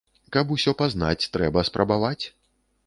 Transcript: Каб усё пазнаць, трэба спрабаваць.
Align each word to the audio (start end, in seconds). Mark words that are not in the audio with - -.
Каб 0.35 0.53
усё 0.55 0.71
пазнаць, 0.79 1.29
трэба 1.39 1.67
спрабаваць. 1.71 2.25